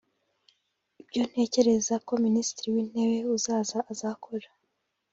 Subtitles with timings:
[1.01, 4.47] Ibyo ntekereza ko Minisitiri w’intebe uzaza azakora